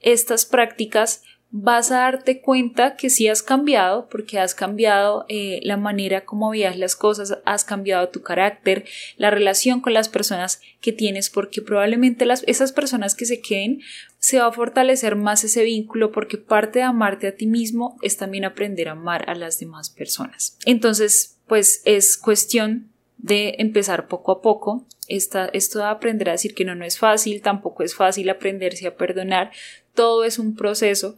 estas 0.00 0.46
prácticas, 0.46 1.22
vas 1.50 1.90
a 1.90 2.00
darte 2.00 2.40
cuenta 2.42 2.96
que 2.96 3.08
sí 3.08 3.26
has 3.26 3.42
cambiado, 3.42 4.08
porque 4.10 4.38
has 4.38 4.54
cambiado 4.54 5.24
eh, 5.28 5.60
la 5.62 5.76
manera 5.76 6.24
como 6.24 6.50
veías 6.50 6.76
las 6.78 6.94
cosas, 6.94 7.38
has 7.44 7.64
cambiado 7.64 8.10
tu 8.10 8.22
carácter, 8.22 8.84
la 9.16 9.30
relación 9.30 9.80
con 9.80 9.94
las 9.94 10.08
personas 10.08 10.60
que 10.80 10.92
tienes, 10.92 11.30
porque 11.30 11.62
probablemente 11.62 12.26
las, 12.26 12.44
esas 12.46 12.72
personas 12.72 13.14
que 13.14 13.24
se 13.24 13.40
queden 13.40 13.80
se 14.18 14.40
va 14.40 14.46
a 14.46 14.52
fortalecer 14.52 15.16
más 15.16 15.42
ese 15.44 15.62
vínculo 15.62 16.12
porque 16.12 16.36
parte 16.36 16.80
de 16.80 16.84
amarte 16.84 17.28
a 17.28 17.34
ti 17.34 17.46
mismo 17.46 17.96
es 18.02 18.16
también 18.16 18.44
aprender 18.44 18.88
a 18.88 18.92
amar 18.92 19.30
a 19.30 19.34
las 19.34 19.58
demás 19.58 19.90
personas. 19.90 20.58
Entonces, 20.66 21.38
pues 21.46 21.80
es 21.84 22.18
cuestión 22.18 22.90
de 23.16 23.56
empezar 23.58 24.08
poco 24.08 24.32
a 24.32 24.42
poco. 24.42 24.86
Esta, 25.08 25.46
esto 25.46 25.78
de 25.78 25.86
aprender 25.86 26.28
a 26.28 26.32
decir 26.32 26.54
que 26.54 26.66
no, 26.66 26.74
no 26.74 26.84
es 26.84 26.98
fácil, 26.98 27.40
tampoco 27.40 27.82
es 27.82 27.94
fácil 27.94 28.28
aprenderse 28.28 28.86
a 28.86 28.96
perdonar, 28.96 29.50
todo 29.98 30.22
es 30.22 30.38
un 30.38 30.54
proceso. 30.54 31.16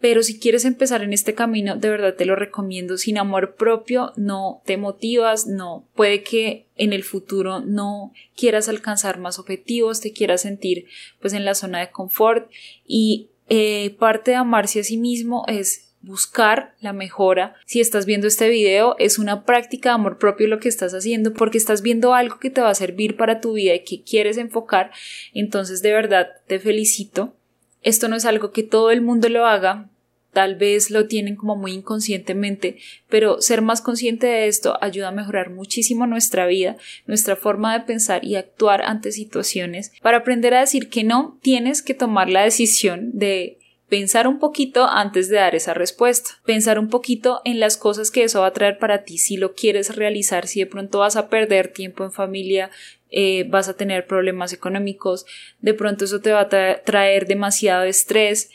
Pero 0.00 0.22
si 0.22 0.38
quieres 0.38 0.64
empezar 0.64 1.02
en 1.02 1.12
este 1.12 1.34
camino, 1.34 1.74
de 1.74 1.90
verdad 1.90 2.14
te 2.14 2.26
lo 2.26 2.36
recomiendo. 2.36 2.96
Sin 2.96 3.18
amor 3.18 3.56
propio 3.56 4.12
no 4.14 4.62
te 4.64 4.76
motivas, 4.76 5.48
no 5.48 5.88
puede 5.96 6.22
que 6.22 6.68
en 6.76 6.92
el 6.92 7.02
futuro 7.02 7.58
no 7.58 8.12
quieras 8.36 8.68
alcanzar 8.68 9.18
más 9.18 9.40
objetivos, 9.40 10.00
te 10.00 10.12
quieras 10.12 10.42
sentir 10.42 10.86
pues 11.20 11.32
en 11.32 11.44
la 11.44 11.56
zona 11.56 11.80
de 11.80 11.90
confort 11.90 12.48
y 12.86 13.30
eh, 13.48 13.96
parte 13.98 14.30
de 14.30 14.36
amarse 14.36 14.78
a 14.78 14.84
sí 14.84 14.96
mismo 14.96 15.44
es 15.48 15.88
buscar 16.00 16.76
la 16.80 16.92
mejora. 16.92 17.56
Si 17.66 17.80
estás 17.80 18.06
viendo 18.06 18.28
este 18.28 18.48
video, 18.48 18.94
es 19.00 19.18
una 19.18 19.44
práctica 19.44 19.88
de 19.88 19.94
amor 19.96 20.18
propio 20.18 20.46
lo 20.46 20.60
que 20.60 20.68
estás 20.68 20.94
haciendo 20.94 21.34
porque 21.34 21.58
estás 21.58 21.82
viendo 21.82 22.14
algo 22.14 22.38
que 22.38 22.50
te 22.50 22.60
va 22.60 22.70
a 22.70 22.74
servir 22.76 23.16
para 23.16 23.40
tu 23.40 23.54
vida 23.54 23.74
y 23.74 23.82
que 23.82 24.04
quieres 24.04 24.36
enfocar. 24.36 24.92
Entonces, 25.34 25.82
de 25.82 25.92
verdad, 25.92 26.28
te 26.46 26.60
felicito. 26.60 27.34
Esto 27.82 28.08
no 28.08 28.16
es 28.16 28.24
algo 28.24 28.50
que 28.50 28.62
todo 28.62 28.90
el 28.90 29.00
mundo 29.00 29.28
lo 29.28 29.46
haga, 29.46 29.88
tal 30.32 30.56
vez 30.56 30.90
lo 30.90 31.06
tienen 31.06 31.36
como 31.36 31.56
muy 31.56 31.72
inconscientemente, 31.72 32.76
pero 33.08 33.40
ser 33.40 33.62
más 33.62 33.80
consciente 33.80 34.26
de 34.26 34.46
esto 34.46 34.78
ayuda 34.80 35.08
a 35.08 35.12
mejorar 35.12 35.50
muchísimo 35.50 36.06
nuestra 36.06 36.46
vida, 36.46 36.76
nuestra 37.06 37.34
forma 37.34 37.76
de 37.76 37.84
pensar 37.84 38.24
y 38.24 38.36
actuar 38.36 38.82
ante 38.82 39.10
situaciones. 39.12 39.92
Para 40.02 40.18
aprender 40.18 40.54
a 40.54 40.60
decir 40.60 40.90
que 40.90 41.04
no, 41.04 41.38
tienes 41.42 41.82
que 41.82 41.94
tomar 41.94 42.28
la 42.28 42.42
decisión 42.42 43.10
de 43.14 43.58
Pensar 43.88 44.28
un 44.28 44.38
poquito 44.38 44.86
antes 44.86 45.28
de 45.28 45.36
dar 45.36 45.54
esa 45.54 45.72
respuesta. 45.72 46.30
Pensar 46.44 46.78
un 46.78 46.88
poquito 46.88 47.40
en 47.44 47.58
las 47.58 47.76
cosas 47.76 48.10
que 48.10 48.24
eso 48.24 48.40
va 48.40 48.48
a 48.48 48.52
traer 48.52 48.78
para 48.78 49.04
ti 49.04 49.16
si 49.16 49.36
lo 49.36 49.54
quieres 49.54 49.96
realizar, 49.96 50.46
si 50.46 50.60
de 50.60 50.66
pronto 50.66 50.98
vas 50.98 51.16
a 51.16 51.30
perder 51.30 51.72
tiempo 51.72 52.04
en 52.04 52.12
familia, 52.12 52.70
eh, 53.10 53.44
vas 53.48 53.68
a 53.68 53.76
tener 53.76 54.06
problemas 54.06 54.52
económicos, 54.52 55.24
de 55.60 55.72
pronto 55.72 56.04
eso 56.04 56.20
te 56.20 56.32
va 56.32 56.40
a 56.40 56.82
traer 56.82 57.26
demasiado 57.26 57.84
estrés, 57.84 58.50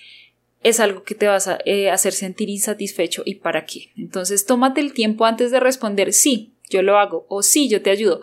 es 0.61 0.79
algo 0.79 1.03
que 1.03 1.15
te 1.15 1.27
vas 1.27 1.47
a 1.47 1.57
eh, 1.65 1.89
hacer 1.89 2.13
sentir 2.13 2.49
insatisfecho 2.49 3.23
y 3.25 3.35
para 3.35 3.65
qué. 3.65 3.89
Entonces 3.97 4.45
tómate 4.45 4.79
el 4.81 4.93
tiempo 4.93 5.25
antes 5.25 5.49
de 5.49 5.59
responder 5.59 6.13
sí, 6.13 6.53
yo 6.69 6.83
lo 6.83 6.99
hago 6.99 7.25
o 7.29 7.41
sí, 7.41 7.67
yo 7.67 7.81
te 7.81 7.89
ayudo. 7.89 8.21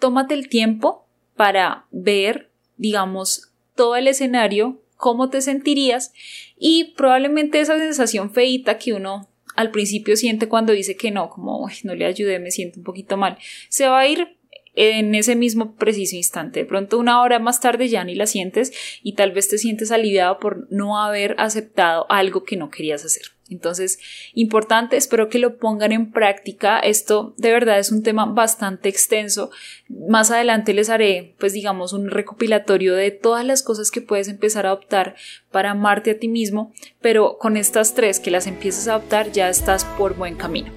Tómate 0.00 0.34
el 0.34 0.48
tiempo 0.48 1.06
para 1.36 1.86
ver, 1.92 2.50
digamos, 2.76 3.52
todo 3.76 3.94
el 3.94 4.08
escenario, 4.08 4.81
cómo 5.02 5.30
te 5.30 5.42
sentirías 5.42 6.12
y 6.56 6.94
probablemente 6.96 7.58
esa 7.58 7.76
sensación 7.76 8.32
feita 8.32 8.78
que 8.78 8.92
uno 8.92 9.28
al 9.56 9.72
principio 9.72 10.16
siente 10.16 10.46
cuando 10.48 10.72
dice 10.72 10.96
que 10.96 11.10
no, 11.10 11.28
como 11.28 11.68
no 11.82 11.94
le 11.96 12.06
ayudé, 12.06 12.38
me 12.38 12.52
siento 12.52 12.78
un 12.78 12.84
poquito 12.84 13.16
mal, 13.16 13.36
se 13.68 13.88
va 13.88 13.98
a 13.98 14.06
ir 14.06 14.36
en 14.76 15.16
ese 15.16 15.34
mismo 15.34 15.74
preciso 15.74 16.14
instante. 16.14 16.60
De 16.60 16.66
pronto 16.66 17.00
una 17.00 17.20
hora 17.20 17.40
más 17.40 17.58
tarde 17.58 17.88
ya 17.88 18.04
ni 18.04 18.14
la 18.14 18.26
sientes 18.26 18.72
y 19.02 19.14
tal 19.14 19.32
vez 19.32 19.48
te 19.48 19.58
sientes 19.58 19.90
aliviado 19.90 20.38
por 20.38 20.68
no 20.70 20.96
haber 20.96 21.34
aceptado 21.38 22.06
algo 22.08 22.44
que 22.44 22.56
no 22.56 22.70
querías 22.70 23.04
hacer. 23.04 23.31
Entonces, 23.52 23.98
importante, 24.34 24.96
espero 24.96 25.28
que 25.28 25.38
lo 25.38 25.58
pongan 25.58 25.92
en 25.92 26.10
práctica. 26.10 26.78
Esto 26.78 27.34
de 27.36 27.52
verdad 27.52 27.78
es 27.78 27.92
un 27.92 28.02
tema 28.02 28.26
bastante 28.26 28.88
extenso. 28.88 29.50
Más 29.88 30.30
adelante 30.30 30.74
les 30.74 30.90
haré, 30.90 31.34
pues 31.38 31.52
digamos, 31.52 31.92
un 31.92 32.10
recopilatorio 32.10 32.94
de 32.94 33.10
todas 33.10 33.44
las 33.44 33.62
cosas 33.62 33.90
que 33.90 34.00
puedes 34.00 34.28
empezar 34.28 34.66
a 34.66 34.70
adoptar 34.70 35.14
para 35.50 35.70
amarte 35.70 36.12
a 36.12 36.18
ti 36.18 36.28
mismo, 36.28 36.72
pero 37.00 37.38
con 37.38 37.56
estas 37.56 37.94
tres 37.94 38.20
que 38.20 38.30
las 38.30 38.46
empieces 38.46 38.88
a 38.88 38.94
adoptar 38.94 39.32
ya 39.32 39.48
estás 39.48 39.84
por 39.84 40.16
buen 40.16 40.36
camino. 40.36 40.72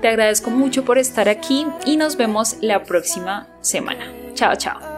Te 0.00 0.08
agradezco 0.08 0.50
mucho 0.50 0.84
por 0.84 0.98
estar 0.98 1.28
aquí 1.28 1.66
y 1.86 1.96
nos 1.96 2.16
vemos 2.16 2.56
la 2.60 2.84
próxima 2.84 3.48
semana. 3.60 4.12
Chao, 4.34 4.54
chao. 4.56 4.93